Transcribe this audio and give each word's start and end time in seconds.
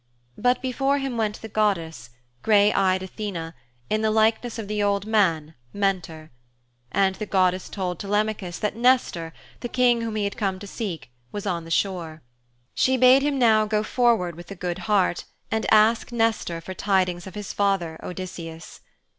But 0.39 0.63
before 0.63 0.97
him 0.97 1.15
went 1.15 1.39
the 1.43 1.47
goddess, 1.47 2.09
grey 2.41 2.73
eyed 2.73 3.03
Athene, 3.03 3.53
in 3.87 4.01
the 4.01 4.09
likeness 4.09 4.57
of 4.57 4.67
the 4.67 4.81
old 4.81 5.05
man, 5.05 5.53
Mentor. 5.73 6.31
And 6.91 7.13
the 7.17 7.27
goddess 7.27 7.69
told 7.69 7.99
Telemachus 7.99 8.57
that 8.57 8.75
Nestor, 8.75 9.31
the 9.59 9.69
King 9.69 10.01
whom 10.01 10.15
he 10.15 10.23
had 10.23 10.37
come 10.37 10.57
to 10.57 10.65
seek, 10.65 11.11
was 11.31 11.45
on 11.45 11.65
the 11.65 11.69
shore. 11.69 12.23
She 12.73 12.97
bade 12.97 13.21
him 13.21 13.37
now 13.37 13.67
go 13.67 13.83
forward 13.83 14.33
with 14.35 14.49
a 14.49 14.55
good 14.55 14.79
heart 14.89 15.25
and 15.51 15.71
ask 15.71 16.11
Nestor 16.11 16.61
for 16.61 16.73
tidings 16.73 17.27
of 17.27 17.35
his 17.35 17.53
father, 17.53 17.99
Odysseus. 18.01 18.81